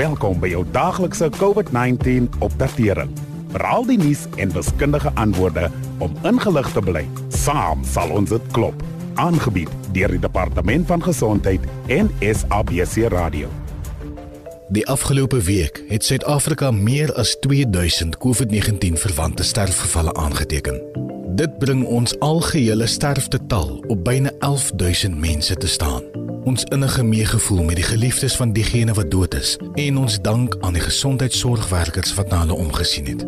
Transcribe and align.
Welkom 0.00 0.38
by 0.40 0.48
jou 0.48 0.62
daaglikse 0.72 1.26
COVID-19 1.36 2.30
opdatering. 2.40 3.10
Veral 3.52 3.82
die 3.84 3.98
nuus 4.00 4.22
en 4.40 4.52
wiskundige 4.54 5.10
antwoorde 5.20 5.66
om 6.00 6.14
ingelig 6.24 6.70
te 6.72 6.80
bly. 6.80 7.02
Saam 7.28 7.82
sal 7.84 8.14
ons 8.16 8.32
dit 8.32 8.46
klop. 8.56 8.80
Aangebied 9.20 9.68
deur 9.92 10.14
die 10.14 10.22
Departement 10.22 10.88
van 10.88 11.04
Gesondheid 11.04 11.66
en 11.92 12.08
SABC 12.24 13.10
Radio. 13.12 13.50
Die 14.72 14.86
afgelope 14.88 15.42
week 15.44 15.82
het 15.90 16.08
Suid-Afrika 16.08 16.70
meer 16.70 17.12
as 17.20 17.34
2000 17.44 18.16
COVID-19 18.24 18.96
verwante 19.04 19.44
sterfgevalle 19.44 20.14
aangeteken. 20.14 20.80
Dit 21.36 21.60
bring 21.60 21.84
ons 21.84 22.16
algehele 22.24 22.88
sterftetal 22.88 23.82
op 23.86 24.04
byna 24.04 24.32
11000 24.38 25.20
mense 25.20 25.60
te 25.60 25.68
staan. 25.68 26.19
Ons 26.44 26.64
innige 26.64 27.02
meegevoel 27.02 27.62
met 27.62 27.76
die 27.76 27.84
geliefdes 27.84 28.36
van 28.36 28.52
diegene 28.52 28.92
wat 28.92 29.10
dood 29.10 29.34
is 29.34 29.58
en 29.74 29.96
ons 29.96 30.20
dank 30.20 30.56
aan 30.60 30.72
die 30.72 30.82
gesondheidsorgwerkers 30.82 32.14
wat 32.14 32.30
na 32.32 32.40
hulle 32.40 32.56
omgesien 32.56 33.06
het. 33.06 33.26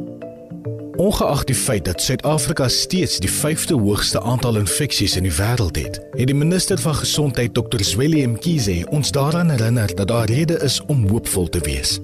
Ongeag 0.97 1.45
die 1.45 1.57
feit 1.57 1.85
dat 1.85 2.03
Suid-Afrika 2.03 2.69
steeds 2.69 3.19
die 3.21 3.31
5de 3.31 3.75
hoogste 3.75 4.21
aantal 4.21 4.57
infeksies 4.57 5.17
in 5.17 5.29
die 5.29 5.35
wêreld 5.37 5.77
het, 5.77 6.01
het 6.17 6.27
die 6.27 6.37
minister 6.37 6.79
van 6.79 6.95
gesondheid 6.95 7.55
Dr. 7.55 7.83
Zweli 7.85 8.27
Mkhize 8.27 8.87
ons 8.91 9.11
daaraan 9.11 9.51
herinner 9.51 9.95
dat 9.95 10.09
daar 10.09 10.27
rede 10.27 10.59
is 10.65 10.81
om 10.87 11.09
hoopvol 11.09 11.49
te 11.49 11.61
wees. 11.61 12.01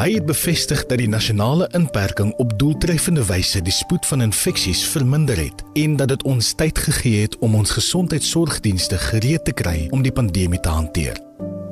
Hy 0.00 0.14
het 0.14 0.24
bevestig 0.24 0.86
dat 0.88 0.96
die 0.96 1.08
nasionale 1.12 1.66
inperking 1.76 2.30
op 2.40 2.54
doeltreffende 2.58 3.20
wyse 3.28 3.60
die 3.62 3.72
spoed 3.72 4.06
van 4.08 4.22
infeksies 4.24 4.80
verminder 4.88 5.36
het 5.36 5.60
en 5.76 5.96
dat 6.00 6.08
dit 6.08 6.22
ons 6.24 6.54
tyd 6.56 6.78
gegee 6.78 7.26
het 7.26 7.38
om 7.44 7.54
ons 7.54 7.76
gesondheidsorgdienste 7.76 8.96
gereed 8.96 9.44
te 9.44 9.52
kry 9.52 9.88
om 9.90 10.00
die 10.02 10.12
pandemie 10.12 10.60
te 10.60 10.72
hanteer. 10.72 11.20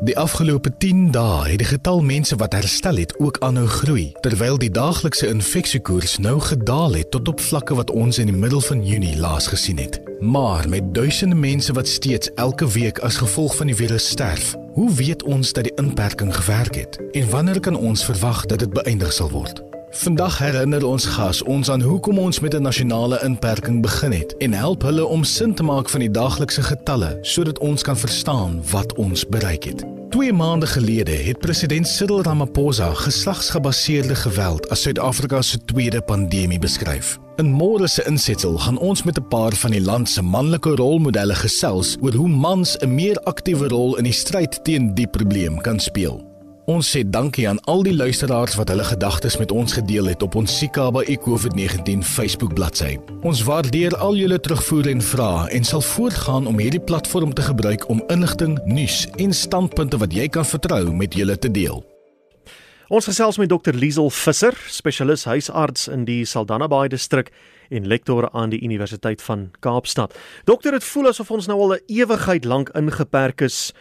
Die 0.01 0.15
afgelope 0.19 0.71
10 0.79 1.11
dae 1.11 1.49
het 1.49 1.59
die 1.59 1.67
getal 1.67 2.01
mense 2.07 2.37
wat 2.39 2.53
herstel 2.55 3.01
het 3.03 3.17
ook 3.19 3.41
aanhou 3.43 3.67
groei, 3.67 4.13
terwyl 4.23 4.59
die 4.59 4.71
daaglikse 4.71 5.27
infeksiekoers 5.27 6.19
nou 6.23 6.37
gedaal 6.41 6.95
het 6.95 7.11
tot 7.11 7.29
op 7.29 7.41
vlakke 7.41 7.75
wat 7.75 7.91
ons 7.91 8.19
in 8.23 8.31
die 8.31 8.37
middel 8.37 8.61
van 8.61 8.85
Junie 8.87 9.17
laas 9.19 9.47
gesien 9.51 9.79
het. 9.83 9.99
Maar 10.21 10.69
met 10.69 10.95
duisende 10.95 11.35
mense 11.35 11.73
wat 11.73 11.89
steeds 11.89 12.31
elke 12.35 12.69
week 12.69 12.99
as 12.99 13.19
gevolg 13.19 13.57
van 13.57 13.67
die 13.67 13.77
virus 13.77 14.09
sterf, 14.09 14.55
hoe 14.73 14.93
weet 14.95 15.23
ons 15.23 15.53
dat 15.53 15.67
die 15.67 15.75
inperking 15.75 16.37
gewerk 16.37 16.75
het 16.75 17.03
en 17.13 17.31
wanneer 17.31 17.61
kan 17.61 17.77
ons 17.77 18.05
verwag 18.05 18.47
dat 18.47 18.59
dit 18.59 18.71
beëindig 18.71 19.13
sal 19.13 19.31
word? 19.31 19.68
Vandag 19.91 20.39
herinner 20.39 20.85
ons 20.85 21.05
gas 21.05 21.39
ons 21.49 21.71
aan 21.71 21.81
hoekom 21.81 22.19
ons 22.19 22.41
met 22.41 22.55
'n 22.55 22.63
nasionale 22.63 23.21
inperking 23.25 23.83
begin 23.83 24.13
het 24.13 24.37
en 24.37 24.53
help 24.53 24.83
hulle 24.83 25.07
om 25.07 25.25
sin 25.25 25.55
te 25.55 25.63
maak 25.63 25.89
van 25.89 26.01
die 26.01 26.11
daaglikse 26.11 26.63
getalle 26.63 27.19
sodat 27.23 27.59
ons 27.59 27.83
kan 27.83 27.97
verstaan 27.97 28.63
wat 28.71 28.95
ons 28.95 29.27
bereik 29.27 29.65
het. 29.65 29.85
2 30.11 30.33
maande 30.33 30.67
gelede 30.67 31.11
het 31.11 31.39
president 31.39 31.89
Cyril 31.89 32.23
Ramaphosa 32.23 32.95
geslagsgebaseerde 32.95 34.15
geweld 34.15 34.69
as 34.69 34.83
Suid-Afrika 34.83 35.43
se 35.43 35.65
tweede 35.65 36.01
pandemie 36.01 36.59
beskryf. 36.59 37.19
In 37.37 37.53
môre 37.53 37.89
se 37.89 38.05
insetsel 38.05 38.59
gaan 38.59 38.79
ons 38.79 39.03
met 39.03 39.19
'n 39.19 39.29
paar 39.29 39.53
van 39.53 39.71
die 39.71 39.81
land 39.81 40.09
se 40.09 40.23
manlike 40.23 40.75
rolmodelle 40.75 41.35
gesels 41.35 41.97
oor 42.01 42.13
hoe 42.13 42.29
mans 42.29 42.77
'n 42.79 42.95
meer 42.95 43.17
aktiewe 43.17 43.69
rol 43.69 43.97
in 43.97 44.05
die 44.05 44.13
stryd 44.13 44.65
teen 44.65 44.95
die 44.95 45.09
probleem 45.09 45.61
kan 45.61 45.81
speel. 45.81 46.28
Ons 46.69 46.91
sê 46.93 47.01
dankie 47.01 47.47
aan 47.49 47.57
al 47.65 47.81
die 47.81 47.95
luisteraars 47.97 48.53
wat 48.59 48.69
hulle 48.69 48.85
gedagtes 48.85 49.39
met 49.41 49.53
ons 49.57 49.73
gedeel 49.73 50.11
het 50.11 50.21
op 50.23 50.35
ons 50.37 50.53
Sikaba 50.53 51.01
eCovid-19 51.09 52.03
Facebook 52.05 52.53
bladsy. 52.59 52.99
Ons 53.25 53.41
waardeer 53.49 53.97
al 53.97 54.19
julle 54.21 54.37
terugvoer 54.37 54.91
en 54.93 55.01
vrae 55.01 55.47
en 55.57 55.65
sal 55.65 55.81
voortgaan 55.81 56.45
om 56.51 56.61
hierdie 56.61 56.83
platform 56.91 57.33
te 57.33 57.47
gebruik 57.49 57.89
om 57.89 58.05
inligting, 58.13 58.59
nuus 58.69 59.07
en 59.17 59.33
standpunte 59.33 59.97
wat 59.97 60.13
jy 60.13 60.29
kan 60.29 60.45
vertrou 60.45 60.93
met 60.93 61.17
julle 61.17 61.39
te 61.41 61.49
deel. 61.49 61.81
Ons 62.93 63.09
gesels 63.09 63.41
met 63.41 63.49
Dr 63.49 63.73
Liesel 63.73 64.13
Visser, 64.13 64.53
spesialis 64.69 65.25
huisarts 65.25 65.89
in 65.89 66.05
die 66.05 66.27
Saldanha 66.29 66.69
Bay 66.69 66.93
distrik 66.93 67.33
en 67.73 67.89
lektor 67.89 68.29
aan 68.37 68.53
die 68.53 68.61
Universiteit 68.61 69.25
van 69.25 69.49
Kaapstad. 69.65 70.13
Dokter, 70.45 70.77
dit 70.77 70.85
voel 70.85 71.15
asof 71.15 71.33
ons 71.33 71.49
nou 71.49 71.63
al 71.65 71.81
'n 71.81 71.85
ewigheid 71.89 72.45
lank 72.45 72.69
ingeperk 72.77 73.41
is 73.41 73.73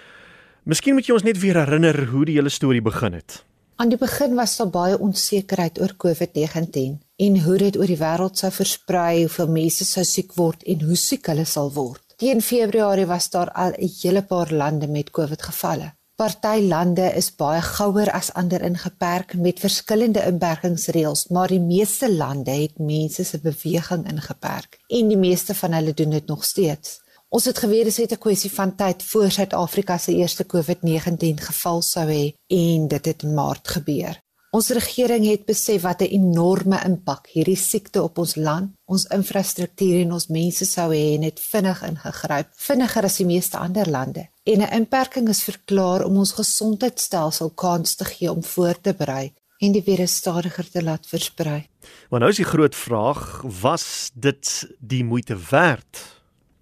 Miskien 0.67 0.97
moet 0.97 1.07
jy 1.07 1.13
ons 1.15 1.23
net 1.23 1.37
weer 1.39 1.55
herinner 1.61 1.95
hoe 2.11 2.25
die 2.27 2.33
hele 2.35 2.51
storie 2.51 2.81
begin 2.83 3.13
het. 3.15 3.37
Aan 3.79 3.87
die 3.87 3.99
begin 4.01 4.33
was 4.35 4.57
daar 4.59 4.67
baie 4.67 4.97
onsekerheid 4.99 5.77
oor 5.79 5.93
COVID-19 6.03 6.97
en 7.23 7.37
hoe 7.45 7.55
dit 7.61 7.77
oor 7.79 7.87
die 7.87 7.99
wêreld 8.01 8.41
sou 8.41 8.49
versprei, 8.51 9.21
hoeveel 9.21 9.47
mense 9.53 9.87
sou 9.87 10.03
siek 10.03 10.35
word 10.35 10.65
en 10.67 10.83
hoe 10.89 10.99
siek 10.99 11.31
hulle 11.31 11.45
sal 11.47 11.71
word. 11.77 12.03
Teen 12.19 12.43
Februarie 12.43 13.07
was 13.07 13.29
daar 13.31 13.53
al 13.55 13.77
'n 13.77 13.93
hele 14.01 14.25
paar 14.27 14.51
lande 14.51 14.91
met 14.91 15.13
COVID-gevalle. 15.15 15.93
Party 16.17 16.67
lande 16.67 17.13
is 17.15 17.31
baie 17.31 17.61
gouer 17.61 18.11
as 18.11 18.33
ander 18.33 18.61
ingeperk 18.61 19.35
met 19.39 19.59
verskillende 19.59 20.25
inperkingsreëls, 20.25 21.27
maar 21.29 21.47
die 21.47 21.63
meeste 21.63 22.11
lande 22.11 22.51
het 22.51 22.77
mense 22.77 23.23
se 23.23 23.39
beweging 23.39 24.07
ingeperk 24.09 24.79
en 24.89 25.07
die 25.07 25.17
meeste 25.17 25.55
van 25.55 25.73
hulle 25.73 25.93
doen 25.93 26.09
dit 26.09 26.27
nog 26.27 26.43
steeds. 26.43 26.99
Ons 27.37 27.45
het 27.45 27.59
geweet 27.61 27.85
dit 27.85 27.97
is 27.99 28.11
'n 28.11 28.17
kwessie 28.17 28.49
van 28.51 28.75
tyd 28.75 29.03
voor 29.03 29.31
Suid-Afrika 29.31 29.97
se 29.97 30.15
eerste 30.15 30.45
COVID-19 30.45 31.39
geval 31.49 31.81
sou 31.81 32.05
hê 32.09 32.33
en 32.47 32.87
dit 32.87 33.05
het 33.05 33.23
in 33.23 33.33
Maart 33.33 33.67
gebeur. 33.67 34.19
Ons 34.51 34.69
regering 34.69 35.25
het 35.25 35.45
besef 35.45 35.81
wat 35.81 36.01
'n 36.01 36.13
enorme 36.19 36.79
impak 36.85 37.27
hierdie 37.27 37.55
siekte 37.55 38.01
op 38.01 38.17
ons 38.17 38.35
land, 38.35 38.71
ons 38.85 39.05
infrastruktuur 39.05 40.01
en 40.01 40.11
ons 40.11 40.27
mense 40.27 40.65
sou 40.65 40.89
hê 40.93 41.15
en 41.15 41.21
het 41.21 41.39
vinnig 41.39 41.83
ingegryp, 41.83 42.47
vinniger 42.55 43.03
as 43.03 43.17
die 43.17 43.25
meeste 43.25 43.57
ander 43.57 43.89
lande. 43.89 44.29
En 44.43 44.61
'n 44.61 44.73
inperking 44.73 45.29
is 45.29 45.43
verklaar 45.43 46.05
om 46.05 46.17
ons 46.17 46.31
gesondheidstelsel 46.31 47.49
kans 47.49 47.95
te 47.95 48.05
gee 48.05 48.31
om 48.31 48.43
voor 48.43 48.81
te 48.81 48.93
berei 48.93 49.33
en 49.57 49.71
die 49.71 49.83
virus 49.83 50.15
stadiger 50.15 50.69
te 50.69 50.83
laat 50.83 51.07
versprei. 51.07 51.67
Maar 52.09 52.19
nou 52.19 52.31
is 52.31 52.37
die 52.37 52.45
groot 52.45 52.75
vraag, 52.75 53.43
was 53.61 54.09
dit 54.13 54.67
die 54.79 55.03
moeite 55.03 55.37
werd? 55.49 56.16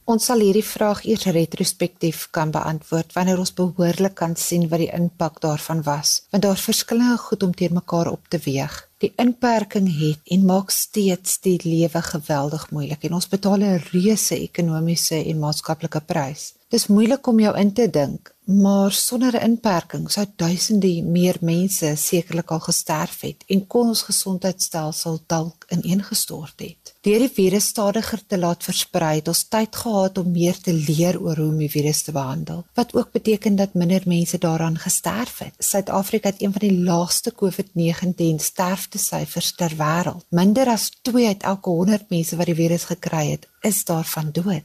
Ons 0.06 0.28
sal 0.30 0.44
hierdie 0.46 0.62
vraag 0.62 1.00
eers 1.10 1.24
retrospektief 1.34 2.28
kan 2.38 2.52
beantwoord 2.54 3.16
wanneer 3.16 3.40
ons 3.42 3.52
behoorlik 3.58 4.14
kan 4.20 4.36
sien 4.38 4.68
wat 4.70 4.84
die 4.84 4.92
impak 4.94 5.40
daarvan 5.42 5.82
was, 5.88 6.20
want 6.30 6.44
daar 6.46 6.62
verskillende 6.62 7.18
goed 7.24 7.46
om 7.48 7.56
teenoor 7.58 7.80
mekaar 7.80 8.12
op 8.12 8.28
te 8.30 8.38
weeg. 8.44 8.76
Die 9.02 9.10
inperking 9.18 9.88
het 9.90 10.22
en 10.36 10.46
maak 10.46 10.70
steeds 10.70 11.40
die 11.42 11.58
lewe 11.64 12.04
geweldig 12.12 12.68
moeilik 12.70 13.08
en 13.10 13.18
ons 13.18 13.28
betaal 13.34 13.66
'n 13.66 13.82
reuse 13.90 14.38
ekonomiese 14.38 15.26
en 15.26 15.40
maatskaplike 15.40 16.02
prys. 16.06 16.54
Dis 16.74 16.88
moeilik 16.90 17.28
om 17.30 17.40
jou 17.40 17.52
in 17.62 17.70
te 17.78 17.86
dink, 17.94 18.32
maar 18.46 18.92
sonder 18.92 19.36
'n 19.38 19.44
inperking 19.50 20.10
sou 20.12 20.26
duisende 20.36 21.04
meer 21.04 21.38
mense 21.42 21.96
sekerlik 21.96 22.52
al 22.52 22.60
gesterf 22.60 23.22
het 23.22 23.44
en 23.48 23.68
kon 23.68 23.88
ons 23.88 24.02
gesondheidstelsel 24.02 25.20
dalk 25.28 25.66
ineengestort 25.70 26.60
het. 26.60 26.96
Deur 27.02 27.20
die 27.20 27.30
virus 27.30 27.68
stadiger 27.68 28.26
te 28.28 28.38
laat 28.38 28.64
versprei, 28.64 29.16
het 29.16 29.28
ons 29.28 29.44
tyd 29.44 29.76
gehad 29.76 30.18
om 30.18 30.32
meer 30.32 30.58
te 30.58 30.74
leer 30.74 31.22
oor 31.22 31.38
hoe 31.38 31.50
om 31.50 31.58
die 31.58 31.70
virus 31.70 32.02
te 32.02 32.12
behandel, 32.12 32.66
wat 32.74 32.94
ook 32.96 33.12
beteken 33.12 33.56
dat 33.56 33.74
minder 33.74 34.02
mense 34.06 34.38
daaraan 34.38 34.78
gesterf 34.78 35.38
het. 35.38 35.54
Suid-Afrika 35.60 36.30
het 36.30 36.42
een 36.42 36.52
van 36.52 36.68
die 36.68 36.84
laagste 36.84 37.32
COVID-19 37.32 38.42
sterftesyfers 38.42 39.56
ter 39.56 39.74
wêreld. 39.78 40.26
Minder 40.30 40.68
as 40.68 40.92
2 41.02 41.28
uit 41.28 41.44
elke 41.44 41.70
100 41.70 42.10
mense 42.10 42.36
wat 42.36 42.46
die 42.46 42.56
virus 42.56 42.84
gekry 42.84 43.30
het, 43.32 43.48
is 43.62 43.86
daarvan 43.86 44.32
dood. 44.32 44.64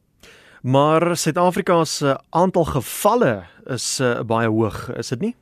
Maar 0.61 1.17
Suid-Afrika 1.17 1.85
se 1.85 2.19
aantal 2.31 2.65
gevalle 2.65 3.45
is 3.65 4.01
uh, 4.01 4.21
baie 4.21 4.49
hoog, 4.49 4.91
is 4.93 5.09
dit 5.09 5.21
nie? 5.21 5.35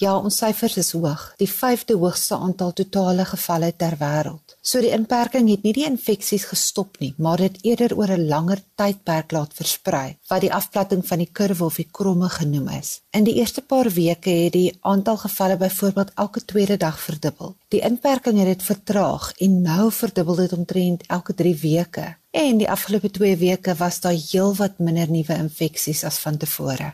Ja, 0.00 0.16
ons 0.16 0.40
syfers 0.40 0.74
is 0.80 0.88
hoog, 0.96 1.20
die 1.38 1.48
5de 1.50 1.94
hoogste 2.00 2.34
aantal 2.34 2.72
totale 2.72 3.26
gevalle 3.28 3.68
ter 3.76 3.94
wêreld. 4.00 4.56
So 4.64 4.80
die 4.82 4.90
inperking 4.96 5.50
het 5.52 5.62
nie 5.62 5.74
die 5.76 5.84
infeksies 5.86 6.48
gestop 6.48 6.96
nie, 6.98 7.12
maar 7.18 7.44
dit 7.44 7.60
eerder 7.62 7.94
oor 7.94 8.10
'n 8.16 8.26
langer 8.26 8.62
tydperk 8.74 9.36
laat 9.36 9.52
versprei, 9.54 10.16
wat 10.28 10.40
die 10.40 10.52
afplatting 10.52 11.06
van 11.06 11.18
die 11.18 11.30
kurwe 11.32 11.64
of 11.64 11.76
die 11.76 11.88
kromme 11.90 12.28
genoem 12.28 12.68
is. 12.68 13.02
In 13.12 13.24
die 13.24 13.36
eerste 13.36 13.60
paar 13.60 13.90
weke 13.90 14.30
het 14.30 14.52
die 14.52 14.76
aantal 14.80 15.16
gevalle 15.16 15.56
byvoorbeeld 15.56 16.10
elke 16.14 16.44
tweede 16.44 16.76
dag 16.76 17.00
verdubbel. 17.00 17.56
Die 17.68 17.80
inperking 17.80 18.38
het 18.38 18.46
dit 18.46 18.62
vertraag 18.62 19.32
en 19.38 19.62
nou 19.62 19.92
verdubbel 19.92 20.34
dit 20.34 20.52
omtrent 20.52 21.06
elke 21.06 21.34
3 21.34 21.56
weke. 21.60 22.16
En 22.34 22.56
die 22.58 22.70
afgelope 22.70 23.10
2 23.10 23.36
weke 23.36 23.74
was 23.78 24.00
daar 24.00 24.16
heelwat 24.30 24.78
minder 24.82 25.10
nuwe 25.10 25.34
infeksies 25.38 26.00
as 26.04 26.18
vantevore. 26.18 26.88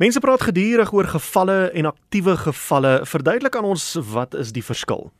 Mense 0.00 0.20
praat 0.24 0.46
gedurig 0.48 0.92
oor 0.96 1.04
gevalle 1.04 1.58
en 1.76 1.88
aktiewe 1.90 2.36
gevalle. 2.36 3.00
Verduidelik 3.04 3.56
aan 3.56 3.68
ons 3.74 3.90
wat 4.14 4.34
is 4.34 4.54
die 4.56 4.64
verskil? 4.64 5.10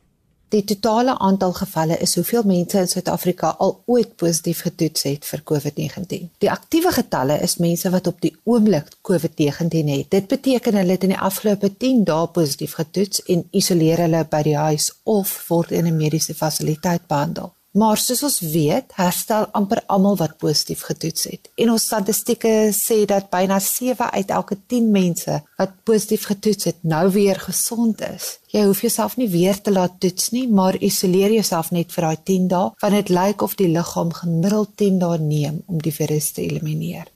Die 0.51 0.63
totale 0.63 1.13
aantal 1.19 1.53
gevalle 1.59 1.99
is 2.01 2.15
hoeveel 2.17 2.41
mense 2.43 2.81
in 2.81 2.89
Suid-Afrika 2.89 3.53
al 3.67 3.77
ooit 3.85 4.15
positief 4.15 4.65
getoets 4.65 5.05
het 5.11 5.29
vir 5.29 5.45
COVID-19. 5.53 6.25
Die 6.41 6.51
aktiewe 6.51 6.91
getalle 6.97 7.37
is 7.45 7.59
mense 7.61 7.93
wat 7.93 8.09
op 8.09 8.17
die 8.25 8.33
oomblik 8.43 8.89
COVID-19 9.05 9.93
het. 9.93 10.09
Dit 10.17 10.27
beteken 10.27 10.81
hulle 10.81 10.97
het 10.97 11.05
in 11.05 11.13
die 11.13 11.21
afgelope 11.29 11.69
10 11.77 12.03
dae 12.09 12.27
positief 12.33 12.73
getoets 12.81 13.21
en 13.29 13.45
isoleer 13.51 14.07
hulle 14.07 14.25
by 14.25 14.41
die 14.49 14.57
huis 14.57 14.89
of 15.03 15.37
word 15.53 15.71
in 15.71 15.85
'n 15.85 15.97
mediese 16.01 16.33
fasiliteit 16.33 17.05
behandel. 17.07 17.53
Maar 17.71 17.95
soos 17.95 18.19
ons 18.27 18.39
weet, 18.51 18.91
herstel 18.97 19.45
amper 19.55 19.79
almal 19.87 20.17
wat 20.19 20.33
positief 20.41 20.81
getoets 20.83 21.29
het. 21.29 21.47
En 21.55 21.69
ons 21.71 21.85
statistieke 21.87 22.51
sê 22.75 23.05
dat 23.07 23.29
byna 23.31 23.61
7 23.63 24.09
uit 24.11 24.33
elke 24.35 24.57
10 24.67 24.89
mense 24.91 25.37
wat 25.55 25.77
positief 25.87 26.25
getoets 26.27 26.67
het, 26.67 26.81
nou 26.83 27.05
weer 27.15 27.39
gesond 27.39 28.03
is. 28.03 28.33
Jy 28.51 28.65
hoef 28.67 28.83
jouself 28.83 29.15
nie 29.15 29.29
weer 29.31 29.55
te 29.55 29.71
laat 29.71 30.01
toets 30.03 30.33
nie, 30.35 30.49
maar 30.51 30.75
isoleer 30.83 31.31
jouself 31.37 31.71
net 31.71 31.95
vir 31.95 32.09
daai 32.09 32.19
10 32.33 32.51
dae, 32.51 32.75
want 32.83 32.99
dit 32.99 33.15
lyk 33.15 33.47
of 33.47 33.55
die 33.55 33.71
liggaam 33.71 34.11
gemiddeld 34.19 34.75
10 34.75 34.99
dae 34.99 35.23
neem 35.23 35.63
om 35.71 35.79
die 35.79 35.95
virus 35.95 36.33
te 36.35 36.43
elimineer. 36.43 37.07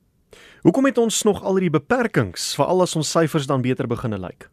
Hoekom 0.63 0.88
het 0.88 0.98
ons 0.98 1.19
nog 1.28 1.44
al 1.44 1.60
hierdie 1.60 1.75
beperkings, 1.75 2.54
veral 2.56 2.88
as 2.88 2.96
ons 2.96 3.12
syfers 3.12 3.52
dan 3.52 3.62
beter 3.62 3.92
begine 3.92 4.24
lyk? 4.24 4.48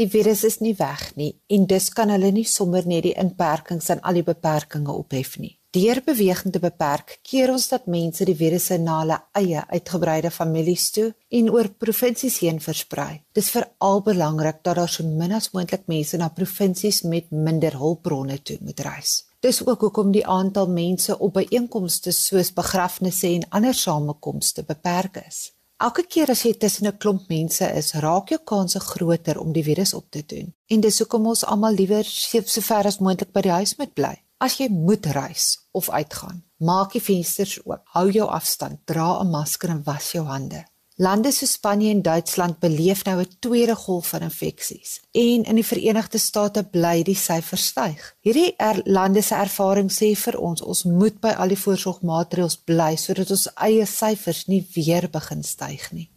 Die 0.00 0.08
virus 0.08 0.46
is 0.48 0.62
nie 0.64 0.72
weg 0.78 1.10
nie 1.20 1.34
en 1.52 1.66
dus 1.68 1.90
kan 1.92 2.08
hulle 2.08 2.30
nie 2.32 2.46
sommer 2.48 2.86
net 2.88 3.02
die 3.04 3.16
inperkings 3.20 3.90
en 3.92 3.98
al 4.00 4.16
die 4.16 4.24
beperkings 4.24 4.88
ophef 4.94 5.34
nie. 5.42 5.58
Deur 5.76 6.00
beweging 6.06 6.54
te 6.54 6.62
beperk, 6.62 7.18
keer 7.22 7.52
ons 7.52 7.68
dat 7.68 7.84
mense 7.86 8.24
die 8.24 8.36
virusse 8.38 8.78
na 8.80 8.96
hulle 9.02 9.18
eie 9.36 9.66
uitgebreide 9.74 10.32
families 10.32 10.88
toe 10.96 11.10
en 11.36 11.52
oor 11.52 11.68
provinsies 11.84 12.40
heen 12.40 12.62
versprei. 12.64 13.20
Dis 13.36 13.52
veral 13.52 14.00
belangrik 14.08 14.64
dat 14.64 14.80
daar 14.80 14.88
so 14.88 15.04
min 15.04 15.36
as 15.36 15.52
moontlik 15.52 15.84
mense 15.92 16.16
na 16.16 16.32
provinsies 16.32 17.04
met 17.04 17.28
minder 17.30 17.76
hulpbronne 17.84 18.40
toe 18.40 18.56
moet 18.64 18.80
reis. 18.88 19.14
Dis 19.44 19.60
ook 19.66 19.84
hoekom 19.84 20.16
die 20.16 20.26
aantal 20.26 20.72
mense 20.72 21.18
op 21.18 21.36
byeenkomste 21.36 22.16
soos 22.16 22.54
begrafnisse 22.56 23.28
en 23.36 23.48
ander 23.50 23.76
samekomste 23.76 24.64
beperk 24.64 25.26
is. 25.28 25.50
Elke 25.80 26.02
keer 26.04 26.28
as 26.28 26.42
jy 26.44 26.50
tussen 26.60 26.86
'n 26.86 26.98
klomp 27.00 27.28
mense 27.28 27.66
is, 27.80 27.94
raak 28.04 28.28
jou 28.28 28.38
kanse 28.44 28.80
groter 28.80 29.38
om 29.40 29.52
die 29.52 29.64
virus 29.64 29.94
op 29.94 30.10
te 30.10 30.22
doen. 30.26 30.52
En 30.68 30.80
dis 30.80 30.98
hoekom 30.98 31.26
ons 31.26 31.44
almal 31.44 31.72
liewer 31.72 32.04
so 32.04 32.60
ver 32.60 32.86
as 32.86 32.98
moontlik 32.98 33.32
by 33.32 33.40
die 33.40 33.56
huis 33.58 33.76
moet 33.78 33.94
bly. 33.94 34.14
As 34.38 34.58
jy 34.58 34.68
moet 34.68 35.06
reis 35.06 35.68
of 35.72 35.88
uitgaan, 35.90 36.44
maak 36.58 36.92
die 36.92 37.00
vensters 37.00 37.58
oop, 37.64 37.80
hou 37.84 38.10
jou 38.10 38.28
afstand, 38.28 38.78
dra 38.84 39.20
'n 39.20 39.30
masker 39.30 39.70
en 39.70 39.82
was 39.84 40.12
jou 40.12 40.24
hande. 40.24 40.64
Lande 41.00 41.32
so 41.32 41.46
Spanje 41.46 41.90
en 41.90 42.02
Duitsland 42.02 42.58
beleef 42.58 43.04
nou 43.04 43.20
'n 43.20 43.28
tweede 43.38 43.74
golf 43.74 44.08
van 44.08 44.20
infeksies 44.20 45.00
en 45.12 45.42
in 45.44 45.54
die 45.54 45.64
Verenigde 45.64 46.18
State 46.18 46.64
bly 46.64 47.02
die 47.02 47.14
syfers 47.14 47.66
styg. 47.66 48.14
Hierdie 48.20 48.54
er, 48.56 48.80
lande 48.84 49.22
se 49.22 49.34
ervaring 49.34 49.90
sê 49.92 50.14
vir 50.14 50.38
ons 50.38 50.62
ons 50.62 50.82
moet 50.82 51.20
by 51.20 51.28
al 51.28 51.48
die 51.48 51.58
voorsorgmaatreëls 51.58 52.56
bly 52.64 52.96
sodat 52.96 53.30
ons 53.30 53.48
eie 53.54 53.86
syfers 53.86 54.46
nie 54.46 54.66
weer 54.74 55.08
begin 55.10 55.42
styg 55.42 55.92
nie. 55.92 56.10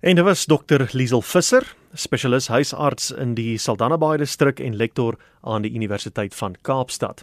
En 0.00 0.16
dit 0.16 0.24
was 0.24 0.46
dokter 0.46 0.90
Liesel 0.92 1.22
Visser, 1.22 1.76
spesialis 1.94 2.48
huisarts 2.48 3.10
in 3.10 3.34
die 3.34 3.58
Saldanha 3.58 3.96
Bay 3.96 4.16
distrik 4.16 4.60
en 4.60 4.76
lektor 4.76 5.18
aan 5.40 5.62
die 5.62 5.72
Universiteit 5.72 6.34
van 6.34 6.56
Kaapstad. 6.62 7.22